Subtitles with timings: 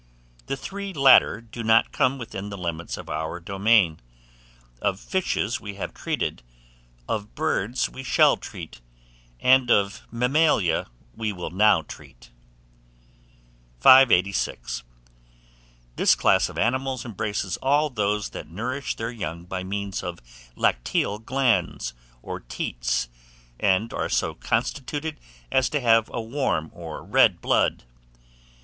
[0.47, 3.99] The three latter do not come within the limits of our domain;
[4.81, 6.43] of fishes we have already treated,
[7.07, 8.81] of birds we shall treat,
[9.39, 12.31] and of mammalia we will now treat.
[13.81, 14.81] 586.
[15.97, 20.19] THIS CLASS OF ANIMALS embraces all those that nourish their young by means of
[20.55, 21.93] lacteal glands,
[22.23, 23.07] or teats,
[23.59, 25.19] and are so constituted
[25.51, 27.83] as to have a warm or red blood.